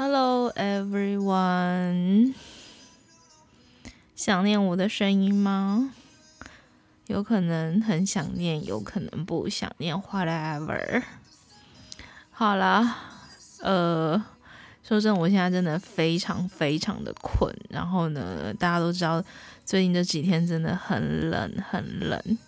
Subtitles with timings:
[0.00, 2.32] Hello everyone，
[4.14, 5.92] 想念我的声音吗？
[7.08, 11.02] 有可能很想念，有可能不想念，whatever。
[12.30, 12.96] 好啦，
[13.60, 14.24] 呃，
[14.84, 17.52] 说真的，我现在真的非常非常的困。
[17.68, 19.20] 然后呢，大家都知道，
[19.64, 22.38] 最近这几天真的很冷，很冷。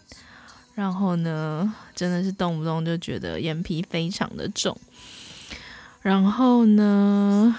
[0.76, 4.78] 然后呢，真的是动不动就觉得眼皮非常的重。
[6.02, 7.54] 然后呢，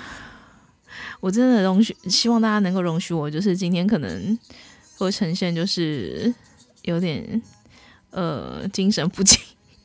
[1.20, 4.38] 我真的容许，希望大家能够容许我，就是今天可能
[4.98, 6.34] 会呈现就是
[6.82, 7.42] 有点
[8.10, 9.38] 呃精神不济、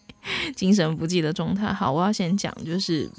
[0.57, 1.71] 精神不济的状态。
[1.73, 3.11] 好，我要先讲，就是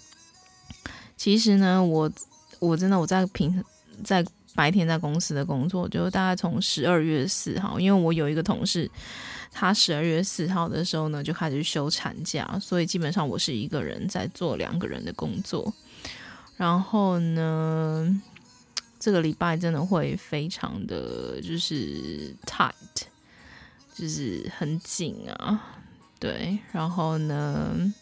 [1.15, 2.11] 其实呢，我
[2.57, 3.63] 我真的我在平
[4.03, 4.25] 在
[4.55, 8.89] 白天在公司的工作，就是大概从十二月四号，因为我有一个同事。
[9.51, 15.73] 他十二月四号的时候呢，就开始休产假，所以基本上我是一个人在做两个人的工作。
[16.55, 18.21] 然后呢，
[18.99, 22.71] 这个礼拜真的会非常的就是 tight，
[23.95, 25.77] 就是很紧啊。
[26.19, 27.93] 对，然后呢，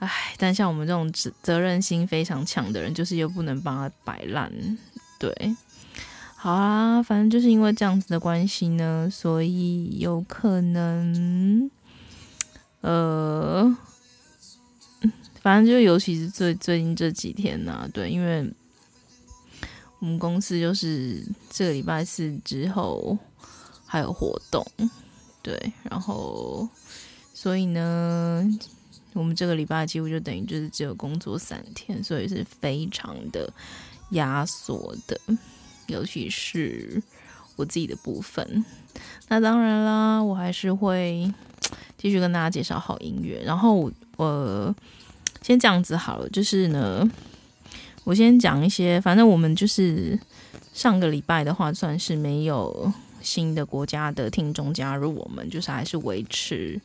[0.00, 4.52] 唉，但像我们这种责责任心非常强的人，就是又不能帮他摆烂，
[5.18, 5.56] 对。
[6.42, 11.70] 好啊，反正就是因为这样子的关系呢，所以有可能，
[12.80, 13.76] 呃，
[15.40, 18.52] 反正就尤其是最最近这几天呐、啊，对，因为
[20.00, 23.16] 我们公司就是这个礼拜四之后
[23.86, 24.66] 还有活动，
[25.42, 26.68] 对，然后
[27.32, 28.44] 所以呢，
[29.12, 33.48] 我们这个礼拜几乎就等于就是只有工作三天，所以是非常的
[34.10, 35.20] 压缩的。
[35.88, 37.02] 尤其是
[37.56, 38.64] 我自己的部分，
[39.28, 41.30] 那当然啦，我还是会
[41.98, 43.42] 继续跟大家介绍好音乐。
[43.44, 44.74] 然后我
[45.42, 47.06] 先这样子好了，就是呢，
[48.04, 50.18] 我先讲一些，反正我们就是
[50.72, 52.90] 上个礼拜的话，算是没有
[53.20, 56.80] 新的国家的听众加入我们，就是还是维持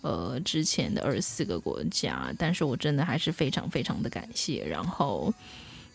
[0.00, 2.32] 呃之前的二十四个国家。
[2.38, 4.64] 但是我真的还是非常非常的感谢。
[4.66, 5.32] 然后。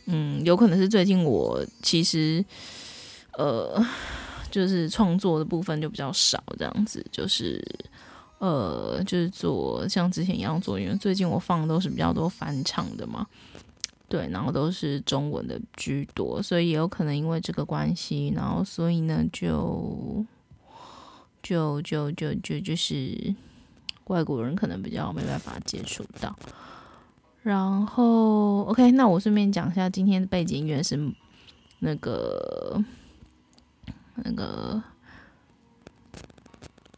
[0.06, 2.44] 嗯，有可能是最近我其实，
[3.38, 3.84] 呃，
[4.52, 7.60] 就是创作的部分就比较少，这样子，就是，
[8.38, 13.26] 呃，就是做像之前一样做，因为最近我放的都是比较多翻唱的嘛，
[14.08, 20.24] 对，然后都是中文的居多，所以也有可能因为这个关系，然后所以呢，就，
[21.42, 23.34] 就就就就就是
[24.06, 26.38] 外国人可能比较没办法接触到。
[27.46, 30.98] 然后，OK，那我顺便讲一下，今天的背景音乐是
[31.78, 32.84] 那个
[34.16, 34.82] 那个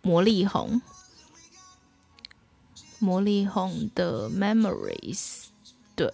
[0.02, 0.82] 魔力红，
[3.00, 5.48] 魔力红的 Memories。
[5.98, 6.10] 对，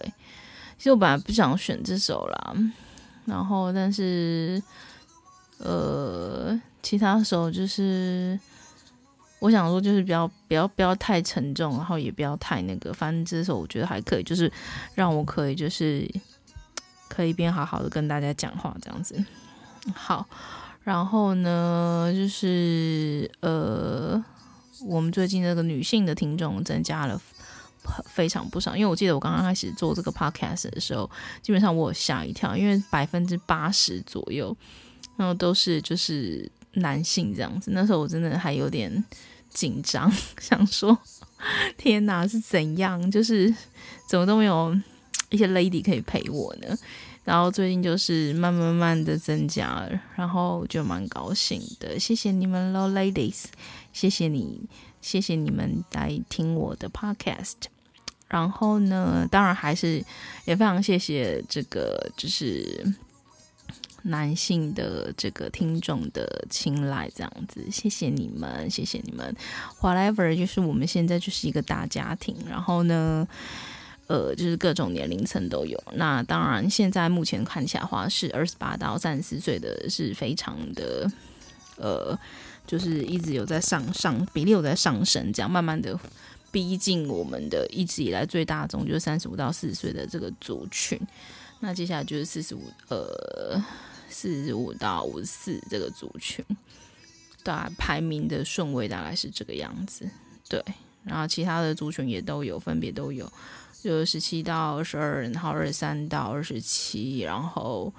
[0.78, 2.56] 其实我本来不想选这首啦，
[3.26, 4.60] 然后但是
[5.58, 8.36] 呃，其他首就是。
[9.40, 14.50] 我想说，就是不要不要不要太沉重，然后也不要太那个，反正这首我觉得还可以，就是
[14.94, 16.10] 让我可以就是
[17.08, 19.22] 可以边好好的跟大家讲话这样子。
[19.94, 20.26] 好，
[20.82, 24.24] 然后呢，就是呃，
[24.86, 27.20] 我们最近这个女性的听众增加了
[28.06, 31.10] 非常不少，因为我记得我刚刚开始做这个 podcast 的时候，
[31.42, 34.56] 基本上我吓一跳，因为百分之八十左右，
[35.18, 39.04] 然后都是就是男性这样子，那时候我真的还有点。
[39.50, 40.98] 紧张， 想说
[41.78, 43.08] 天哪，是怎样？
[43.08, 43.54] 就是
[44.08, 44.76] 怎么都没有
[45.30, 46.76] 一些 lady 可以陪我呢？
[47.22, 51.96] 然后最近就是慢慢慢的增加了，然后就蛮高兴的。
[52.00, 53.44] 谢谢你们喽，ladies，
[53.92, 54.68] 谢谢你，
[55.00, 57.52] 谢谢你们来听我的 podcast。
[58.26, 60.04] 然后呢，当然还是
[60.46, 62.84] 也非常谢谢这个，就是。
[64.06, 69.34] 男性的这个听众的青睐，这样子，谢谢你们，谢谢你们。
[69.80, 73.26] Whatever，就是我们现在就是一个大家庭，然后呢，
[74.06, 75.82] 呃，就是各种年龄层都有。
[75.94, 81.10] 那当然，现在目前看起来的话，是二十八到三十四岁的是非常的，
[81.78, 82.18] 呃，
[82.66, 85.98] 就是一直有在上上比例有在上升，这样慢慢的
[86.52, 91.00] 逼近我们的一直以来最大宗，就是三十五到四十岁的这个族群。
[91.60, 93.64] 那接下来就是四十五，呃。
[94.14, 96.44] 四十五到五十四这个族群，
[97.42, 100.08] 大排名的顺位大概是这个样子，
[100.48, 100.64] 对。
[101.02, 103.30] 然后其他的族群也都有，分别都有，
[103.82, 107.92] 就十七到二十二，然后二十三到二十七，然后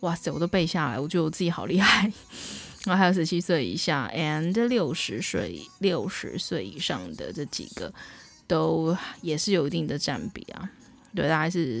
[0.00, 2.10] 哇塞，我都背下来，我觉得我自己好厉害。
[2.86, 7.92] 然后还有十七岁以下，and 六十岁六十岁以上的这几个，
[8.48, 10.68] 都也是有一定的占比啊。
[11.14, 11.80] 对，大概是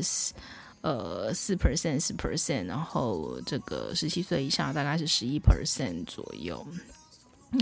[0.82, 6.66] 呃四 percent 四 percent，然后这个十七岁以下大概是十一 percent 左右。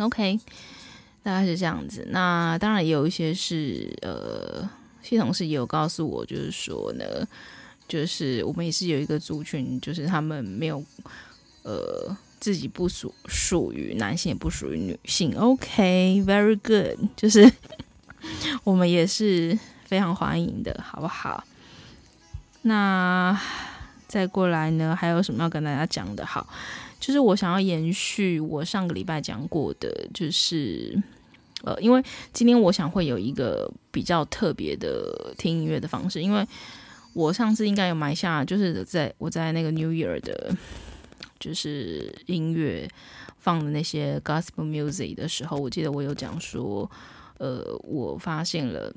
[0.01, 0.39] OK，
[1.23, 2.07] 大概是这样子。
[2.11, 4.69] 那当然也有一些是呃，
[5.03, 7.05] 系统是也有告诉我，就是说呢，
[7.89, 10.85] 就是我们也是有一个族群，就是他们没有
[11.63, 15.35] 呃自己不属属于男性，也不属于女性。
[15.39, 17.51] OK，very good，就是
[18.63, 21.43] 我们也是非常欢迎的，好不好？
[22.69, 23.37] 那
[24.07, 26.25] 再过来呢，还有什么要跟大家讲的？
[26.25, 26.47] 好。
[27.01, 31.01] 就是我想要延续我上个礼拜讲过的，就是
[31.63, 36.45] 呃，因为今天我想会有一个比较特别的听音乐的方式，因为
[37.13, 40.53] 我上次应该有埋下，就是在我在那个 New Year 的，
[41.39, 42.91] 就是音乐
[43.39, 46.91] 放的那些 Gospel Music 的时候，我记得我有讲说，
[47.39, 48.93] 呃，我发现了，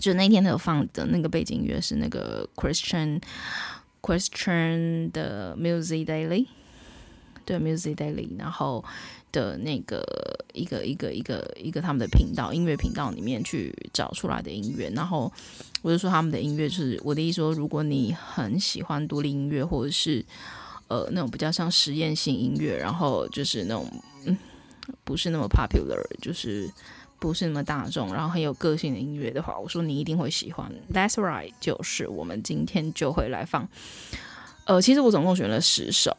[0.00, 3.20] 就那天他有放的那个背景音乐是那个 Christian
[4.00, 6.46] Christian 的 Music Daily。
[7.44, 8.84] 对，Music Daily，然后
[9.32, 10.04] 的那个
[10.52, 15.30] 一个一个一个一个他们的频道，音乐频道里面去找出来的音乐，然后
[15.82, 20.24] 我就说他们的音乐就是我的意思说，如果你很喜欢独立音乐，或者是
[20.86, 23.90] 呃那种比较像实验性音乐，然后就是那种
[24.24, 24.38] 嗯
[25.02, 26.70] 不是那么 popular，就是
[27.22, 30.68] 不是那么大众，然后很有个性的音乐的话，我说你一定会喜欢。
[30.92, 33.68] That's right，就是我们今天就会来放。
[34.64, 36.16] 呃，其实我总共选了十首，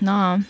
[0.00, 0.44] 那。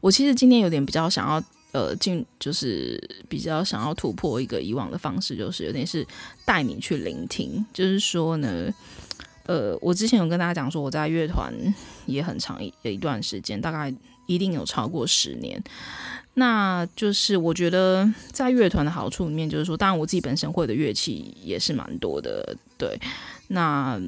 [0.00, 1.42] 我其实今天有点比较想要，
[1.72, 2.98] 呃，进就是
[3.28, 6.06] 比较想要突破一个以往的方式，就是有点是
[6.44, 7.64] 带你去聆听。
[7.72, 8.72] 就是说呢，
[9.46, 11.52] 呃，我之前有跟大家讲说，我在乐团
[12.06, 13.92] 也很长一一段时间，大概
[14.28, 15.60] 一定有超过十年。
[16.34, 22.96] 那就是我觉得在乐团的好处里面，就是说，当然我自己本身会的乐器也是蛮多的，对，
[23.48, 24.00] 那。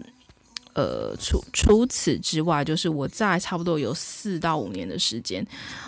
[0.73, 5.45] 呃，除除此之外，就是我在差不多有四到五年的时间，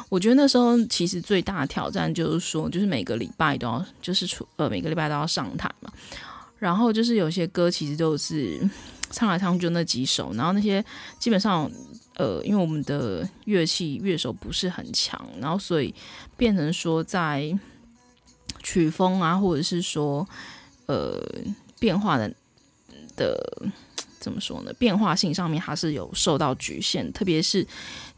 [0.09, 5.91] 我觉得那时候其实最大的挑战就是说，就是每个礼拜都要，就是出呃每个礼拜都要上台嘛，
[6.59, 8.61] 然后就是有些歌其实都是
[9.13, 10.85] 唱来唱去就那几首，然后那些
[11.21, 11.71] 基本上
[12.23, 15.93] 呃，因为我们的乐器乐手不是很强，然后所以
[16.37, 17.53] 变成说在
[18.63, 20.25] 曲风啊，或者是说
[20.87, 21.21] 呃
[21.81, 22.33] 变化的
[23.17, 23.67] 的。
[24.23, 24.73] 怎么说呢？
[24.75, 27.67] 变化性上面还是有受到局限，特别是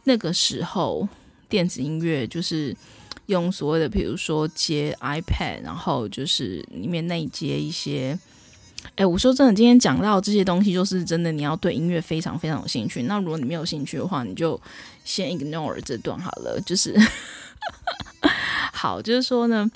[0.02, 1.08] 那个时候
[1.48, 2.76] 电子音乐就是
[3.24, 8.18] 用所谓的，比如说接 iPad，然后就是里面内接一些。
[8.96, 13.02] 哎，我说真的，今天讲到这些东西，就是真的你要对音乐非常非常有兴趣。
[13.04, 14.60] 那如果你没有兴趣的话，你就
[15.04, 16.60] 先 ignore 这段好了。
[16.64, 16.94] 就是
[18.72, 19.70] 好，就是说呢。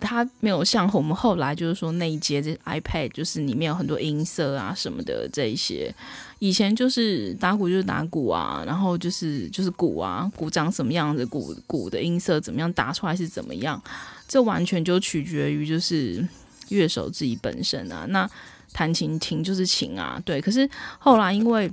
[0.00, 5.94] 它没有像我们后来就是说那一节这 iPad 就是里面有很多音色啊什么的这一些，
[6.40, 13.80] 以前就是打鼓就是打鼓啊，然后就是就是鼓啊，鼓长什么样子，鼓鼓的音色怎么样打出来是怎么样，
[14.26, 16.26] 这完全就取决于就是
[16.70, 18.06] 乐手自己本身啊。
[18.08, 18.28] 那
[18.72, 20.40] 弹琴琴就是琴啊，对。
[20.40, 20.68] 可是
[20.98, 21.70] 后来因为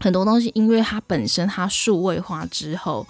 [0.00, 3.06] 很多东西因为它本身它数位化之后，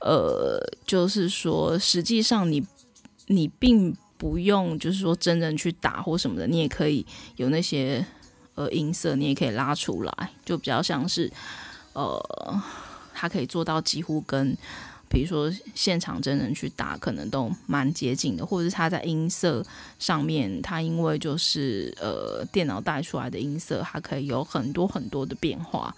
[0.00, 2.64] 呃，就是说实际上你。
[3.28, 7.04] 你并不用，就是说真人去打或什么的，你也可以
[7.34, 8.06] 有那些
[8.54, 11.28] 呃音色，你也可以拉出来，就比较像是
[11.92, 12.62] 呃，
[13.12, 14.56] 它可以做到几乎跟
[15.16, 19.64] 比如说现场真人去打，可能都蛮接近的，或者是他在音色
[19.98, 25.96] 上面，他因为就是呃电脑带出来的音色，它可以有很多很多的变化。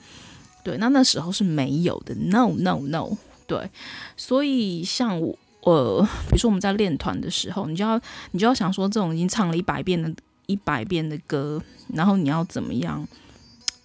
[0.62, 3.16] 对，那那时候是没有的，no no no，
[3.48, 3.68] 对，
[4.16, 5.36] 所以像我。
[5.62, 10.10] 呃，比如说我们在练团的时候，你就要你就要想说，这种已经唱了一百遍的
[10.46, 11.60] 一百遍的歌，
[11.92, 13.06] 然后你要怎么样？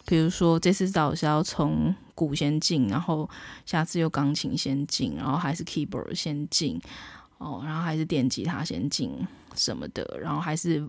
[0.05, 3.29] 比如说这次导师要从鼓先进，然后
[3.65, 6.79] 下次又钢琴先进，然后还是 keyboard 先进，
[7.37, 9.11] 哦，然后还是电吉他先进
[9.55, 10.87] 什么的，然后还是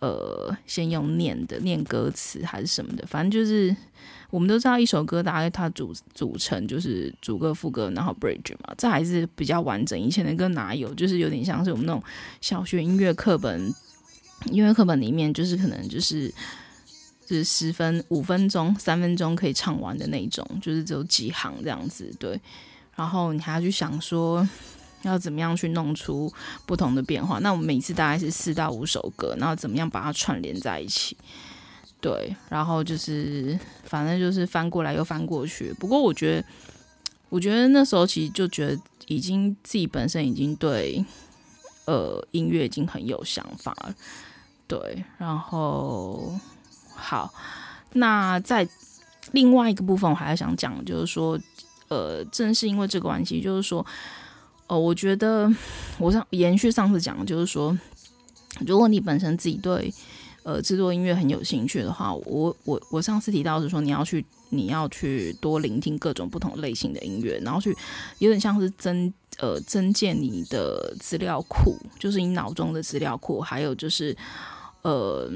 [0.00, 3.74] 呃先用念的念歌词还是什么的，反正就是。
[4.30, 9.98] 我们都知道一首歌大概它组组成就是主歌副歌，然后 bridge 嘛，这还是比较完整。
[9.98, 10.92] 以前的歌哪有？
[10.92, 12.02] 就是有点像是我们那种
[12.42, 13.74] 小学音乐课本，
[14.50, 16.30] 音乐课本里面就是可能就是
[17.28, 22.10] 是十分五分钟、三分钟可以唱完的那种，就是只有几行这样子。
[22.18, 22.40] 对，
[22.96, 24.48] 然后你还要去想说
[25.02, 26.32] 要怎么样去弄出
[26.66, 27.38] 不同的变化。
[27.38, 31.16] 那我们每次大概是四到五首歌，然后怎么样把它串联在一起？
[32.00, 35.72] 对，然后就是反正就是翻过来又翻过去。
[35.80, 36.46] 不过我觉得，
[37.28, 41.04] 我觉得那时候其实就觉得已经自己本身已经对
[41.86, 43.94] 呃音乐已经很有想法了。
[44.68, 46.38] 对，然后
[47.00, 47.32] 好，
[47.92, 48.68] 那在
[49.30, 51.38] 另外一个部分，我还要想讲，就是说，
[51.86, 53.86] 呃，正是因为这个关系，就是说，
[54.66, 55.48] 呃，我觉得
[55.98, 57.78] 我上延续上次讲，就是说，
[58.66, 59.94] 如果你本身自己对
[60.42, 67.74] 呃制作音乐很有兴趣的话，我我我上次提到是说，你要去你要去多聆听各种不同类型的音乐，然后去
[68.18, 74.16] 有点像是增呃增建你的资料库，就是你脑中的资料库，还有就是。
[74.82, 75.28] 呃，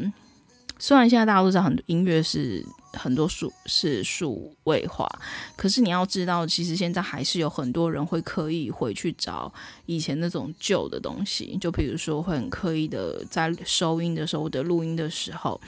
[0.82, 5.08] 虽然现在大家都知道很多音乐是很多数是数位化，
[5.54, 9.52] 可是你要知道，其实现在还是有很多人会刻意回去找
[9.86, 15.60] 以前那种旧的东西，就比如说会很刻意的在收音的时候的录音的时候，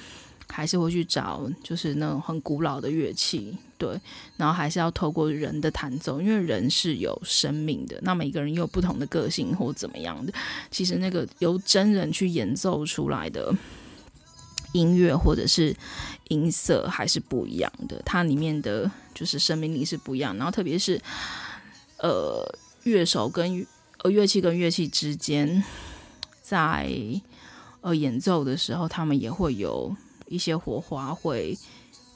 [0.48, 3.96] 还是会去找就是那种很古老的乐器，对，
[4.36, 10.32] 然后还是要透过人的弹奏，因为人是有生命的，那每个人又有不同的个性或怎么样的，
[10.72, 13.54] 其实那个由真人去演奏出来的
[14.74, 15.74] 音乐或者是
[16.28, 21.00] 音色还是不一样的，它里面的就是生命力是不一样，然后特别是
[21.96, 22.46] 呃
[22.82, 23.66] 乐手跟
[24.02, 25.64] 呃乐器跟乐器之间
[26.42, 26.92] 在
[27.80, 29.96] 呃演奏的时候，他们也会有。
[30.26, 31.56] 一些火花会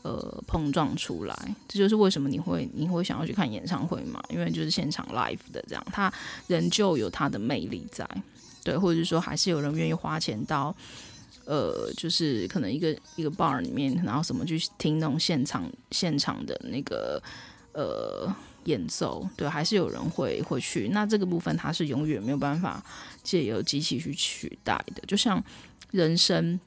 [0.02, 4.20] 呃碰撞出来，这就是为什么你会你会想要去看演唱会嘛？
[4.30, 6.12] 因为就是现场 live 的这样，他
[6.46, 8.08] 仍旧有他的魅力在，
[8.64, 10.74] 对，或者是说还是有人愿意花钱到
[11.48, 17.18] 呃，就是可能一个一个 bar 里面，然后什么去听那种现场现场的那个
[17.72, 18.30] 呃
[18.64, 20.90] 演奏，对，还是有人会会去。
[20.90, 22.84] 那这个部分它是永远没有办法
[23.22, 25.42] 借由机器去取代的，就像
[25.90, 26.60] 人生。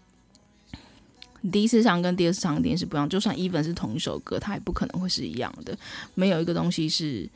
[1.51, 5.77] 第一次唱跟第二次唱一定是不一样，就算 even 是同一首歌，它也不可能会是一样的。
[6.15, 7.29] 没有一个东西是，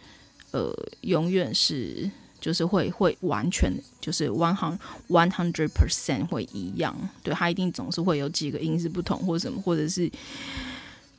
[0.49, 0.71] 呃，
[1.01, 2.09] 永远是
[2.45, 4.77] 就是会会完全就是 one hundred
[5.09, 6.95] one hundred percent 会一样。
[7.23, 10.07] 对，它一定总是会有几个音是不同，或者什么，或者是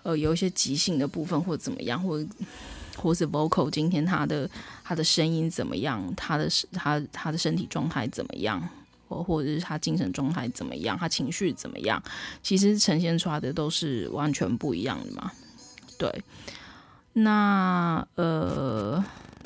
[0.05, 2.25] 呃有一些即兴的部分，或怎么样，或
[2.97, 4.49] 或是 vocal 今天他的
[4.85, 8.63] 他的声音怎么样，他的他他的身体状态怎么样。
[9.09, 12.03] 或或者是他精神状态怎么样，他情绪怎么样，
[12.43, 15.31] 其实呈现出来的都是完全不一样的嘛。
[15.97, 16.25] 对，
[17.13, 18.76] 那呃，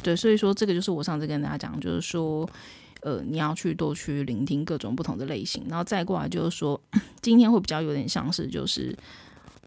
[0.03, 2.49] 对，所以说这个就是我上次跟大家讲，就是说，
[3.03, 6.81] 呃，你要去多去聆听各种不同的类型，然后再过来就是说，
[7.21, 8.97] 今天会比较有点像是就是，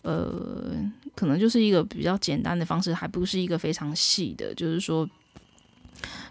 [0.02, 0.74] 呃，
[1.16, 5.10] 可能就是一个比较简单的方式，还不是一个非常细的，就是说。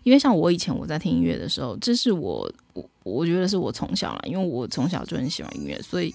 [0.02, 6.12] 因为像我以前我在听音乐的时候，这是我我我觉得是我从小啦，因为我从小就很喜欢音乐，所以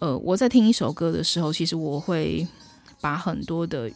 [0.00, 2.46] 呃我在听一首歌的时候，其实我会
[3.00, 3.90] 把很多的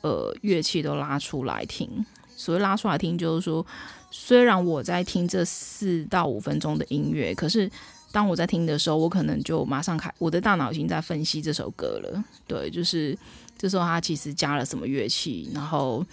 [0.00, 1.88] 呃乐器都拉出来听。
[2.36, 3.64] 所谓拉出来听，就是说
[4.10, 7.70] 虽然我在听这四到五分钟的音乐，可是
[8.12, 12.24] 当我在听的时候，我可能就马上开我的大脑已经在分析这首歌了。
[12.46, 13.16] 对，就是
[13.56, 16.04] 这时候他其实加了什么乐器，然后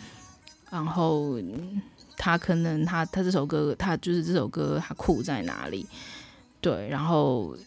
[0.70, 1.40] 然后。
[2.18, 5.88] 他可能他他这首歌他就是这首歌他酷在哪里？
[6.60, 7.58] 对，然后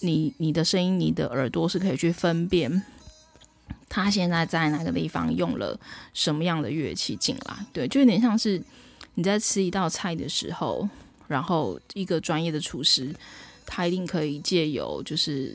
[0.00, 2.82] 你你的声音你的耳朵是可以去分辨
[3.94, 5.78] 他现在在哪个地方用了
[6.14, 7.66] 什么样的乐器进来。
[7.74, 8.58] 对，就有点像是
[9.16, 10.88] 你在吃一道菜的时候，
[11.28, 13.14] 然后一个专业的厨师
[13.66, 15.54] 他一定可以借由就是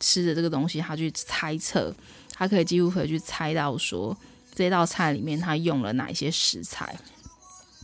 [0.00, 1.94] 吃的这个东西，他去猜测，
[2.32, 4.16] 他可以几乎可以去猜到说
[4.54, 6.96] 这道菜里面他用了哪一些食材。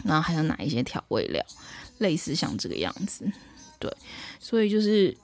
[0.02, 1.44] 然后还有哪一些调味料，
[1.98, 3.30] 类似像这个样子，
[3.78, 3.94] 对，
[4.38, 5.14] 所以就是，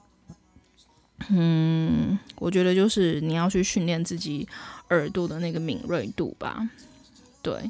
[1.29, 4.47] 嗯，我觉得就是你要去训练自己
[4.89, 6.69] 耳朵的那个敏锐度吧，
[7.41, 7.69] 对。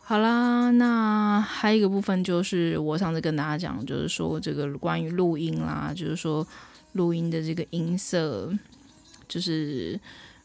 [0.00, 6.46] 好啦，那还有一个部分就是我上次跟大家讲，就是说这个关于录音啦，就是说
[6.92, 8.52] 录音的这个音色，
[9.28, 9.98] 就是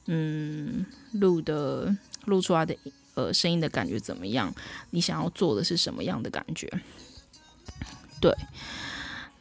[0.06, 2.76] 嗯，录的录出来的。
[3.16, 4.54] 呃，声音的感觉怎么样？
[4.92, 6.72] 你想要做的是什么样的感觉？
[8.22, 8.32] 对，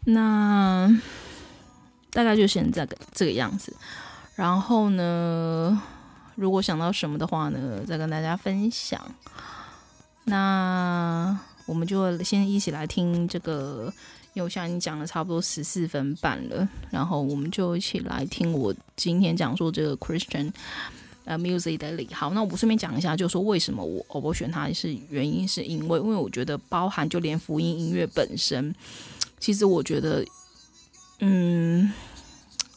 [0.07, 0.91] 那
[2.11, 3.75] 大概就现在这个样子。
[4.35, 5.81] 然后呢，
[6.35, 9.01] 如果想到什么的话呢，再跟大家分享。
[10.25, 13.93] 那我们就先一起来听这个，
[14.35, 20.53] 因为我现在讲了差不多十四分半了，然后我们就一起来听我今天讲说这个 Christian。
[21.25, 22.07] 呃，Music Daily。
[22.15, 28.73] 好，那我顺便讲一下，就是说为什么我我选它是原因，是因为因为我觉得包含就连福音音乐本身，
[29.41, 30.25] 其实我觉得，
[31.21, 31.93] 嗯，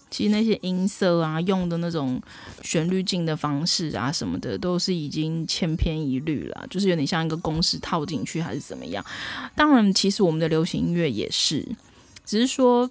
[0.09, 2.21] 其实那些音色啊，用的那种
[2.61, 9.05] 旋律进的方式啊什么的，都是已经千篇一律了，就是有点像一个公式套进去还是怎么样。
[9.55, 11.67] 当然，其实我们的流行音乐也是，
[12.25, 12.89] 只是说。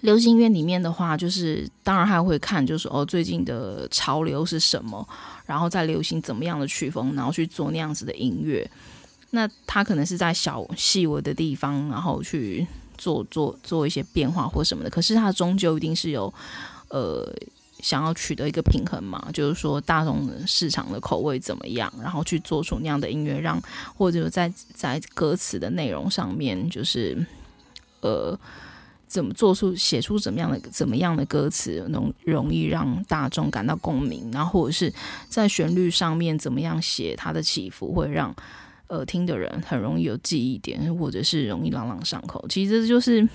[0.00, 5.08] 流行音乐里面的话，就是当然还会看，就是哦，最近的潮流是什么，
[5.46, 8.70] 然后再流行怎么样的曲风，然后去做那样子的音乐。
[9.30, 14.90] 那他可能是在小细微的地方，然后去做做做一些变化或什么的。
[14.90, 16.32] 可是他终究一定是有
[16.88, 17.30] 呃
[17.80, 23.60] 想要取得一个平衡嘛，就是说大众市场的口味怎么样，然后去做出那样的音乐，让
[23.96, 27.26] 或者在在歌词的内容上面，就是
[28.00, 28.38] 呃。
[29.06, 34.92] 怎么做出写出怎么样的怎么样的歌词，容容易让大众感到共鸣，然后或者是
[35.28, 38.34] 在旋律上面怎么样写它的起伏，会让
[38.88, 42.44] 耳听的人很容易有记忆点，或者是容易朗朗上口。
[42.48, 43.28] 其实这就是因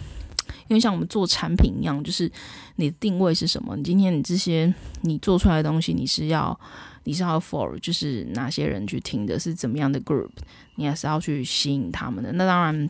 [0.70, 2.32] 为像我们做产品一样，就是
[2.75, 3.75] 你的定位是什么？
[3.75, 6.60] 你今天你这些你做出来的东西，你是要
[7.03, 10.29] 你是要 for 就是哪些人去听的，是怎么样的 group，
[10.75, 12.32] 你还是要去吸引他们的。
[12.34, 12.89] 那当然。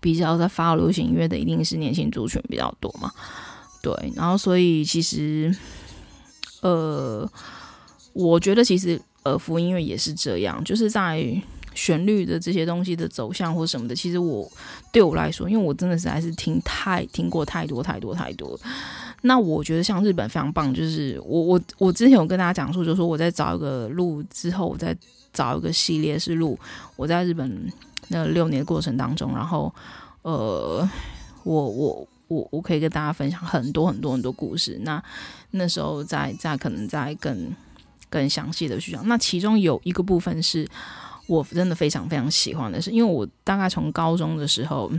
[0.00, 3.10] 比较在发流行音乐的一定是年轻族群比较多嘛，
[3.82, 5.52] 对，然后所以其实，
[6.60, 7.28] 呃，
[8.12, 11.18] 我觉得其实呃，福音乐也是这样，就是在
[11.74, 14.50] 旋律的这些东西的走向或什么的，其实我
[14.90, 18.58] 对我来说，因为我真的实在是听太听过太多太多太多，
[19.22, 24.96] 那我觉得像日本非常棒，就是我我我之前有跟大家讲述，就是说我在找一个路之后，我再
[25.32, 26.58] 找一个系列是录
[26.96, 27.72] 我在日本。
[28.08, 29.72] 那六年的过程当中，然后，
[30.20, 30.86] 呃，
[31.44, 34.78] 我我我我可以跟大家分享很多很多很多故事。
[34.82, 35.02] 那
[35.52, 37.50] 那时候再再可能再更
[38.10, 39.06] 更详细的去讲。
[39.08, 40.68] 那其中有一个部分是
[41.32, 44.90] 我真的非常非常喜欢的是，因为我大概从高中的时候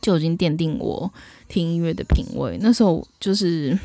[0.00, 1.12] 就已经奠定我
[1.48, 2.58] 听音乐的品味。
[2.60, 3.78] 那时候就是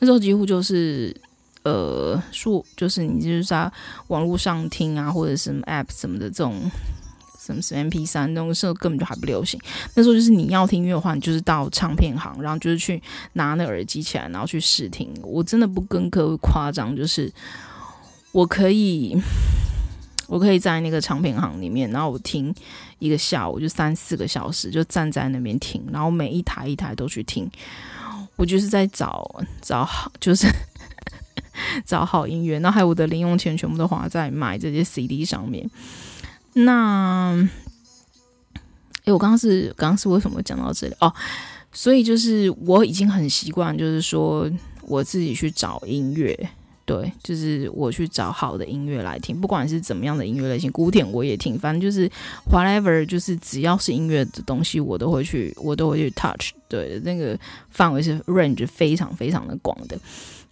[0.00, 1.14] 那时候几乎就是
[1.62, 3.70] 呃，说就是你就是在
[4.08, 6.70] 网络上听啊，或者什么 App 什么的这种。
[7.46, 9.60] 什么什么 MP 三那种时候根本就还不流行，
[9.94, 13.02] 那时候就是你要听音乐的话，你就是到唱片行，然后就是去
[13.34, 15.12] 拿那耳机起来，然后去试听。
[15.22, 17.30] 我真的不跟各位夸张，就是
[18.32, 19.14] 我可以，
[20.26, 22.54] 我可以在那个唱片行里面，然后我听
[22.98, 27.50] 一个下午，就三四个小时，就站在那边听，然后每一台一台都去听。
[28.36, 30.48] 我就是在找找好，就是
[31.86, 35.70] 找好音乐，然后还有我的零用钱全部都花在买这些 CD 上面。
[36.54, 37.36] 那，
[39.04, 41.12] 诶，我刚刚是刚刚是为什么讲到这里哦？
[41.72, 44.50] 所以就是我已经很习惯，就是说
[44.82, 46.48] 我自己去找音乐，
[46.84, 52.10] 对，就是我去找好的音乐来听，不管是怎么样的音乐类型，古典我也听，反正就是
[52.50, 57.38] whatever，就是只要是音乐的东西，我都会去，我都会去 touch，对，那个
[57.70, 59.98] 范围是 range 非常非常的广的。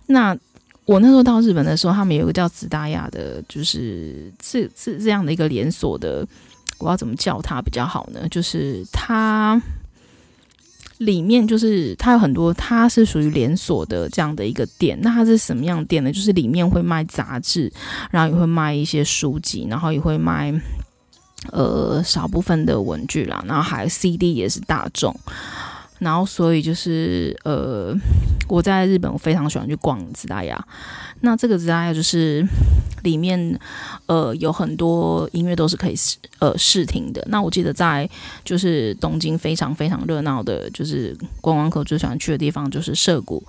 [0.07, 0.37] 那。
[0.85, 6.27] 我那时候到日本的时候，他们有一个叫紫大亚的，就是这这这样的一个连锁的，
[6.79, 8.29] 我要怎么叫它比较好呢？
[8.29, 9.63] 就是它
[11.05, 14.99] 里面就是它有很多，它是属于连锁的这样的一个店。
[15.03, 16.11] 那它是什么样店呢？
[16.13, 17.73] 就是里面会卖杂志，
[18.11, 20.53] 然后也会卖一些书籍，然后也会卖
[21.51, 25.15] 呃少部分的文具啦，然后还有 CD 也是大众。
[26.03, 27.95] 然后，所以就是呃，
[28.49, 30.67] 我在日本，我非常喜欢去逛紫大亚。
[31.21, 32.45] 那这个紫大亚就是
[33.05, 33.57] 里面
[34.07, 37.25] 呃有很多音乐都是可以试呃试听的。
[37.29, 38.09] 那我记得在
[38.45, 43.41] 就是东京非常非常热闹的，就是观光客最喜欢去的地方，就是涩谷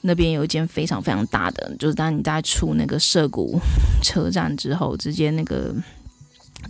[0.00, 3.60] 那边有一间非常非常大的，就是当你在出那个涩谷
[4.02, 5.72] 车站之后，直接那个。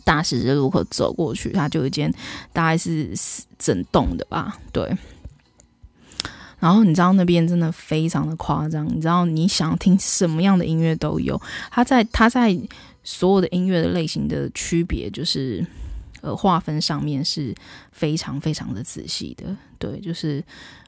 [0.05, 2.12] 大十字路口走过去，它就有一间
[2.53, 3.11] 大概是
[3.59, 4.96] 整栋的吧，对。
[6.61, 11.40] 然后你知道那边真的非常的夸张，你知道你想听什么样的音乐都有。
[11.70, 12.59] 它在它在
[13.05, 15.64] 所有的音乐的类型的区别，就是
[16.20, 17.55] 呃划分上面是
[17.92, 20.42] 非常非常的仔细的，对，就是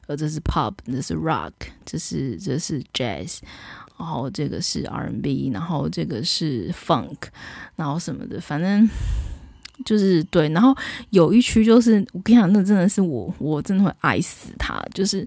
[0.07, 1.53] 呃这是 pop，这是 rock，
[1.85, 3.39] 这是这是 jazz。
[4.01, 7.17] 然后这个是 R&B，然后这个是 Funk，
[7.75, 8.89] 然后什么的，反正
[9.85, 10.49] 就是对。
[10.49, 10.75] 然后
[11.11, 15.23] 有一区就是我跟你讲，那真的是我，我真的会爱死他，就是，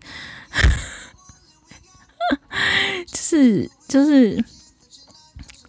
[3.06, 4.44] 就是就是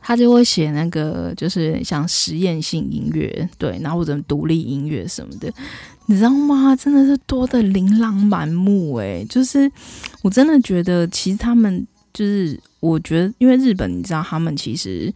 [0.01, 5.53] 他就会写那个，就是像实验性音乐，对，然后或者独立音乐什么的，
[6.07, 6.75] 你知道吗？
[6.75, 9.71] 真的是多的琳琅满目诶，就是
[10.23, 12.59] 我真的觉得，其实他们就是。
[12.85, 15.13] 我觉得，因为日本，你知道，他们其实，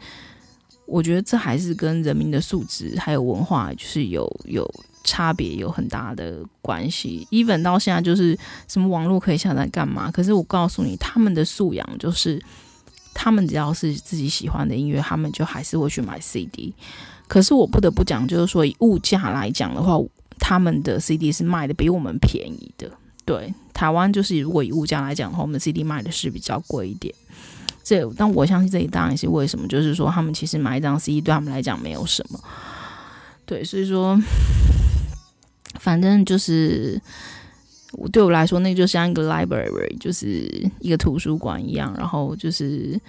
[0.85, 4.67] 我觉得这还是跟人民的素质还有文化，就是有有
[5.03, 7.27] 差别，有很大的关系。
[7.31, 10.09] even 到现在，就是什么网络可以下载干嘛？
[10.11, 12.41] 可是我告诉你，他们的素养就是，
[13.13, 16.73] 他们只要是自己喜欢的音乐，他们就还是会去买 CD。
[17.27, 19.95] 可是我不得不讲，就是说以物价来讲的话，
[20.39, 22.89] 他们的 CD 是卖的比我们便宜的。
[23.25, 27.13] 对，台湾就是如果以物价来讲的话，我们 CD 卖的是比较贵一点。
[27.89, 32.39] 这但我相信这里当然也是为什么，就是说他们其实买一张 C，对他们来讲没有什么。
[33.45, 34.19] 对，所以说
[35.79, 37.01] 反正就是。
[37.93, 40.47] 我对我来说，那就像一个 library，就是
[40.79, 41.91] 一个图书馆一样。
[41.97, 43.01] 然后就是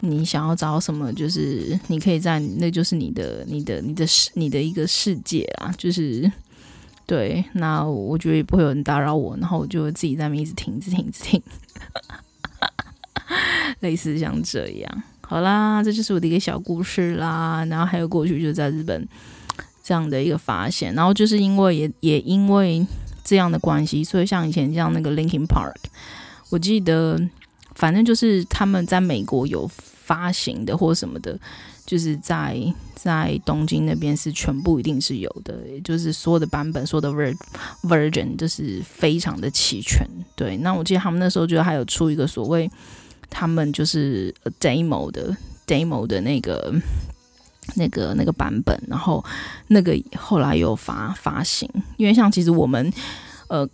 [0.00, 5.72] 你想要找什么，就是你可以在，那就是你的、你的、你的世、你的一个世界啊。
[5.78, 6.30] 就是
[7.06, 11.42] 对，那我觉得也不会有人打扰我，然后我就自己在那边一直听、一直听、一直听，
[13.80, 15.02] 类似像这样。
[15.20, 17.64] 好啦，这就是我的一个小故事啦。
[17.66, 19.06] 然后还有过去就在日本
[19.82, 22.86] 这样的一个发现，然后就是因为也也因为。
[23.24, 25.74] 这样的关系，所以像以前像那个 Linkin Park，
[26.48, 27.20] 我记得
[27.74, 31.38] 反正就是他们在美国有发行的或什么的，
[31.84, 32.56] 就是在
[32.94, 37.36] 在东京那边是全部一定是有的，也就是所有的版本，所有的 ver
[37.82, 40.08] version 就是非常的齐全。
[40.34, 42.70] 对，那我记得他们那时候就还有出一个所谓
[43.30, 45.36] 他们就是 demo 的
[45.66, 46.74] demo 的那个。
[47.74, 49.22] 那个那个版本，然后
[49.66, 52.90] 那个后来有发发行，因为像其实我们
[53.48, 53.68] 呃，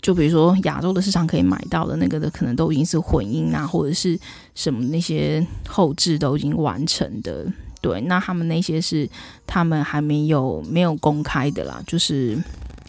[0.00, 4.16] 就比如说亚洲的市场可以买到的那个的，可能都已经是混音啊，或者是
[4.54, 7.44] 什么那些后置都已经完成的。
[7.80, 9.10] 对，那他们那些是
[9.44, 12.40] 他们还没有没有公开的啦，就是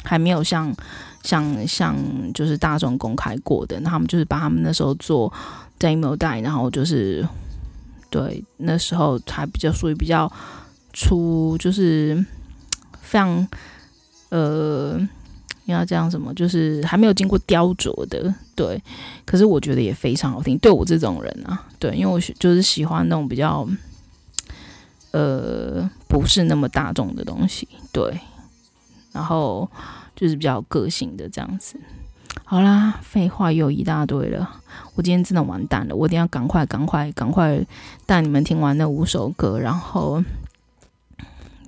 [0.03, 0.71] 还没有像
[1.23, 1.97] 像像
[2.31, 3.79] 就是大众公开过的。
[3.79, 5.33] 那他们就是把他们那时候做
[5.81, 7.27] demo 带，然后就是。
[8.11, 10.29] 对，那时候还比较属于比较
[10.91, 12.25] 粗，就是
[12.99, 13.47] 非常
[14.27, 14.97] 呃，
[15.63, 18.35] 你要这样什么，就是还没有经过雕琢的。
[18.53, 18.83] 对，
[19.23, 20.57] 可是我觉得也非常好听。
[20.57, 23.65] 对我这种人啊，对，因为我就是喜欢那种比较
[25.11, 27.65] 呃，不是那么大众的东西。
[27.93, 28.19] 对，
[29.13, 29.71] 然后
[30.17, 31.77] 就是比较个性的这样子。
[32.45, 34.61] 好啦，废话又一大堆了。
[34.95, 37.65] 我今天真的完蛋了，我一定要赶快、赶快、赶快
[38.05, 40.23] 带你们听完那五首歌，然后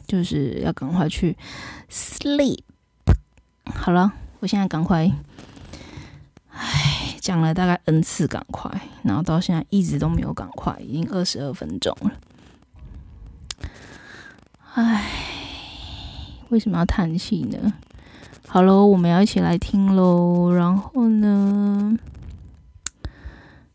[0.05, 1.37] 就是要赶快去
[1.89, 2.59] sleep。
[3.73, 5.09] 好了，我现在赶快。
[6.49, 8.69] 唉，讲了大概 n 次赶快，
[9.03, 12.11] 然后到现在一直都没有赶快，已经二十二分钟了。
[14.75, 15.09] 唉，
[16.49, 17.73] 为什么要叹气呢？
[18.53, 20.51] 好喽，我们要一起来听喽。
[20.51, 21.97] 然后呢，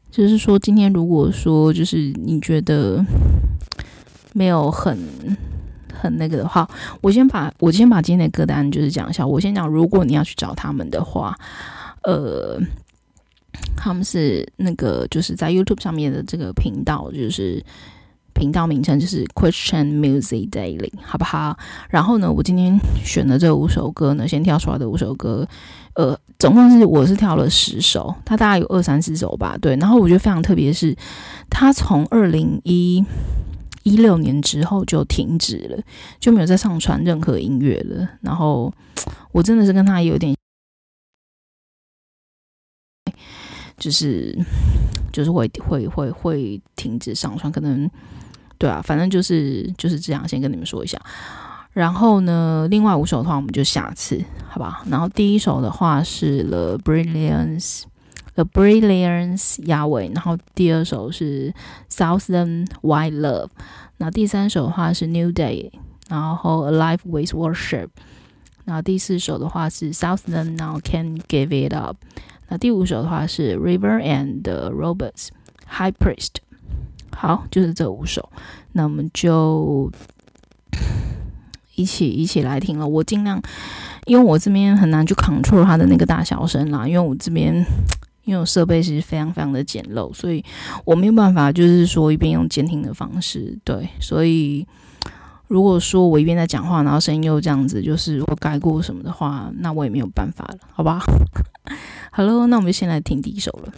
[0.09, 3.05] 就是说，今天如果说就是你觉得
[4.35, 4.97] 没有很
[5.93, 6.65] 很那个的话，
[7.01, 9.27] 我先把我先把今天的歌单就是讲一下。
[9.27, 11.37] 我先讲，如果你要去找他们的话，
[12.05, 12.57] 呃，
[13.77, 17.61] 他们是那个就是在 YouTube 上面的这个频道，就是。
[18.39, 21.59] 频道名称就是 Christian Music Daily，好不好？
[21.91, 25.47] 然后呢，我今天选的这五首歌呢，先跳出来的五首歌，
[25.95, 29.75] 呃，总共是我是跳了十首，它大概有二三十首吧，对。
[29.77, 30.97] 然后我觉得非常特别的是，
[31.51, 33.05] 它从二零一
[33.83, 35.83] 一六年之后就停止了，
[36.21, 38.09] 就没有再上传任何音乐了。
[38.21, 38.73] 然后
[39.33, 40.33] 我真的是跟他有点，
[43.77, 44.39] 就是
[45.13, 47.91] 就是会会会会停止上传，可能。
[48.59, 51.01] 对啊，反正就是就是这样，先跟你们说一下。
[51.73, 54.83] 然后呢，另外五首的话，我们就下次，好吧？
[54.91, 60.11] 然后第一首的话是 The Brilliance，The Brilliance 压尾。
[60.13, 61.55] 然后第二首是
[61.89, 63.51] Southern White Love。
[63.99, 65.71] 那第三首的话是 New Day，
[66.09, 67.91] 然后 Alive with Worship。
[68.65, 71.97] 然后第四首的话是 Southern Now Can Give It Up。
[72.49, 75.29] 那第五首的话是 River and the Robots
[75.69, 76.39] High Priest。
[77.21, 78.31] 好，就是这五首，
[78.75, 79.91] 那我们就
[81.75, 82.87] 一起一起来听了。
[82.87, 83.43] 我尽量，
[84.07, 87.53] 因为我这边很难去 control 它的那个大小声啦，因为我这边
[88.23, 90.45] 因为我设备是非常非常的简陋，所以
[90.85, 94.65] 我没有办法，就是说一边用监听的方式，对，所以
[95.49, 101.01] 如果说我一边在讲话，然后声音又这样子，就是我改过什么的话，那我也没有办法了，好吧？
[102.13, 103.73] 好喽，那我们先来听第一首了。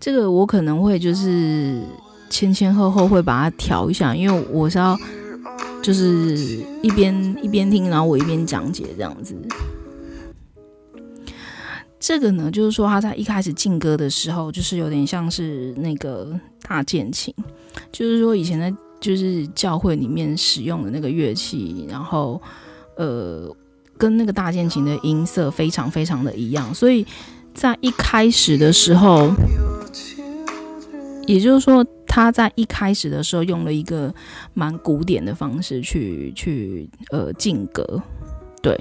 [0.00, 1.82] 这个我可能会就是
[2.30, 4.98] 前前后后会把它调一下，因为我是要
[5.82, 9.36] 就是一边一边听，然后我一边讲解这样子。
[11.98, 16.28] 这个呢，就是说他在一开始进歌的时候，就是有点像是那个
[16.62, 17.34] 大键琴，
[17.92, 22.40] 就是说以前在就是教会里面使用的那个乐器，然后
[22.96, 23.54] 呃，
[23.98, 27.06] 跟那个大键琴的音色非常非常的一样，所以
[27.52, 29.30] 在一开始的时候，
[31.30, 34.12] 也就是说他在一开始的时候用了一个
[34.52, 38.02] 蛮古典的方式去去呃进格，
[38.60, 38.76] 对。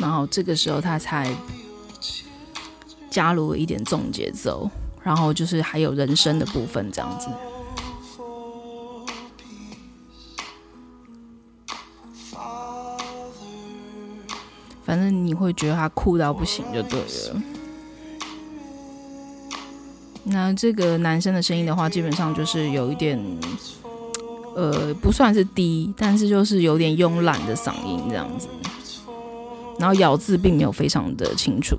[0.00, 1.30] 然后这个时候他才
[3.10, 4.70] 加入了一点重节奏，
[5.02, 7.28] 然后就是还有人声的部分这样子。
[14.84, 17.42] 反正你会觉得他酷到不行就对了。
[20.24, 23.18] 那这个男生的声音的话，基本上就是有一点，
[24.54, 28.48] 呃，不算是低，但是就是有点慵懒的嗓音这样子。
[29.78, 31.76] 然后咬字并没有非常的清楚。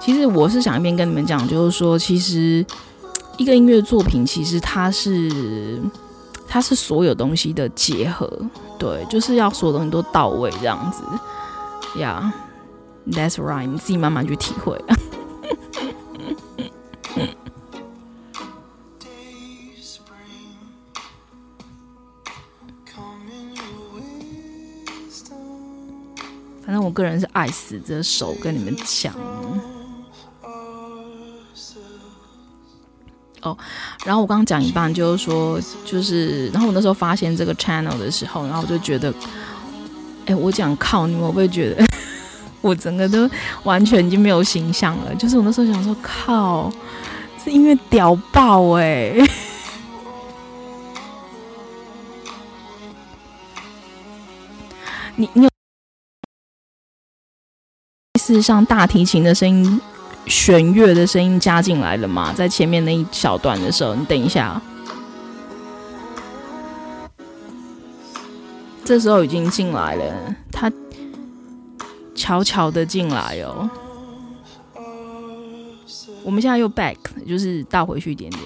[0.00, 2.64] 其实我是想一边跟你们讲，就是说，其实
[3.38, 5.80] 一个音乐作品，其实它是
[6.48, 8.30] 它是所有东西的结合，
[8.78, 11.02] 对，就是要所有东西都到位这样子。
[11.96, 14.82] Yeah，that's right，你自己慢慢去体会。
[26.64, 29.14] 反正我个人是爱死这首，跟你们讲。
[34.04, 39.12] 然后我刚刚讲一半，就是说，就是，然后我那时候发现这个 channel 的时候，然后我就觉得，
[40.24, 41.84] 哎，我讲靠，你们会不会觉得
[42.62, 43.28] 我整个都
[43.64, 45.14] 完全已经没有形象了？
[45.16, 46.72] 就是我那时候想说，靠，
[47.44, 49.14] 这音乐屌爆哎！
[55.18, 55.50] 你你有？
[58.18, 59.80] 是像大提琴的声音、
[60.26, 62.32] 弦乐的声音加进来了吗？
[62.32, 64.60] 在前面那一小段的时候，你等一下，
[68.84, 70.70] 这时候已经进来了，它
[72.14, 73.68] 悄悄的进来哦。
[76.24, 78.42] 我们现在又 back，就是倒回去一点点，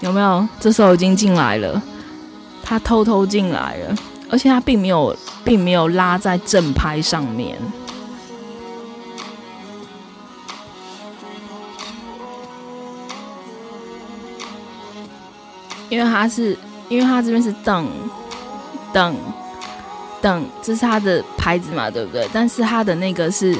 [0.00, 0.48] 有没有？
[0.58, 1.82] 这时候已经进来了，
[2.62, 3.94] 它偷偷进来了。
[4.30, 7.58] 而且它并没有，并没有拉在正拍上面，
[15.88, 16.56] 因为它是，
[16.88, 17.84] 因为它这边是噔
[18.92, 19.14] 噔
[20.22, 22.28] 噔，这是它的拍子嘛，对不对？
[22.32, 23.54] 但是它的那个是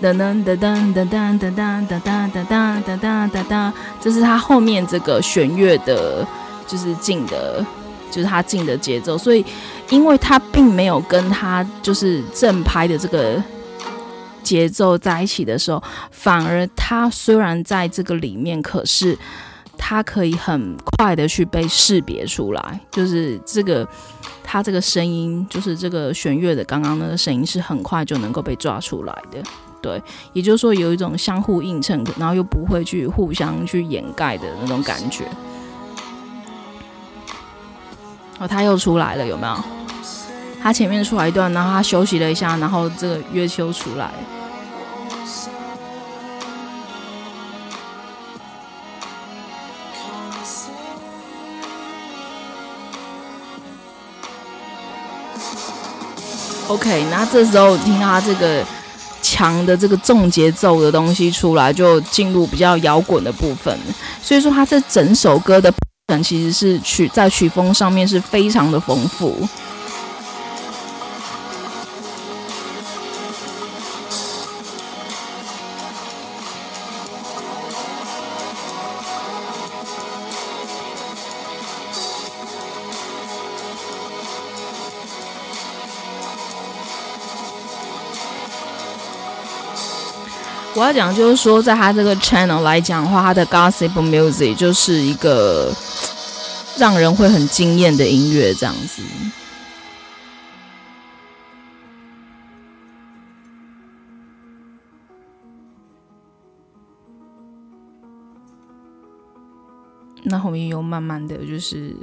[0.00, 6.26] 噔噔噔噔噔噔噔噔噔噔噔噔噔噔，这是它后面这个弦乐的，
[6.66, 7.64] 就是进的。
[8.10, 9.46] 就是他进的节奏，所以
[9.88, 13.40] 因为他并没有跟他就是正拍的这个
[14.42, 19.16] 节奏在一起的时候，反而他虽然在这个里面，可是
[19.82, 23.88] 他可以很快的去被识别出来，就是这个
[24.44, 29.42] 他这个声音，就是这个弦乐的刚刚那个声音是很快就能够被抓出来的，
[29.82, 30.00] 对，
[30.34, 35.24] 也就是说有一种相互映衬，然后又不会去互相去掩盖的那种感觉。
[38.38, 39.56] 哦，他又出来了，有没有？
[40.62, 44.12] 他前面出来一段，然后他休息了一下，然后这个乐器又出来。
[56.70, 58.64] OK，那这时候听到他这个
[59.20, 63.76] 强的这个重节奏的东西出来，就进入比较摇滚的部分。
[64.22, 66.22] 所以说，他这整首歌的部分。
[66.22, 69.48] 其实是曲在曲风上面是非常的丰富。
[90.90, 95.72] 要讲就是说，在他这个 channel 来讲的话，他的 gospel music 就是一个。
[96.78, 99.02] 让人会很惊艳的音乐，这样子。
[110.22, 111.94] 那后面又慢慢的就是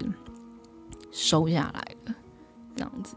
[1.11, 2.13] 收下来了，
[2.75, 3.15] 这样子。